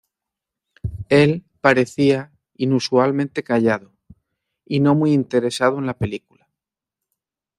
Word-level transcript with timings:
Él 1.09 1.43
parecía 1.61 2.31
inusualmente 2.55 3.43
callado... 3.43 3.93
y 4.65 4.79
no 4.79 4.95
muy 4.95 5.13
interesado 5.13 5.77
en 5.77 5.85
la 5.85 5.95
película. 5.99 6.49